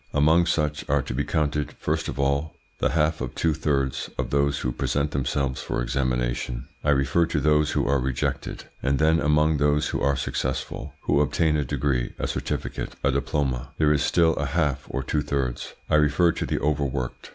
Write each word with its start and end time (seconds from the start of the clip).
Among 0.15 0.47
such 0.47 0.83
are 0.89 1.03
to 1.03 1.13
be 1.13 1.23
counted, 1.23 1.73
first 1.73 2.07
of 2.07 2.17
all, 2.19 2.55
the 2.79 2.89
half 2.89 3.21
or 3.21 3.27
two 3.27 3.53
thirds 3.53 4.09
of 4.17 4.31
those 4.31 4.57
who 4.61 4.71
present 4.71 5.11
themselves 5.11 5.61
for 5.61 5.79
examination 5.79 6.67
I 6.83 6.89
refer 6.89 7.27
to 7.27 7.39
those 7.39 7.73
who 7.73 7.87
are 7.87 7.99
rejected; 7.99 8.63
and 8.81 8.97
then 8.97 9.19
among 9.19 9.57
those 9.57 9.89
who 9.89 10.01
are 10.01 10.15
successful, 10.15 10.95
who 11.01 11.21
obtain 11.21 11.55
a 11.55 11.63
degree, 11.63 12.15
a 12.17 12.25
certificate, 12.25 12.95
a 13.03 13.11
diploma, 13.11 13.73
there 13.77 13.93
is 13.93 14.01
still 14.01 14.33
a 14.37 14.47
half 14.47 14.85
or 14.89 15.03
two 15.03 15.21
thirds 15.21 15.75
I 15.87 15.97
refer 15.97 16.31
to 16.31 16.47
the 16.47 16.59
overworked. 16.59 17.29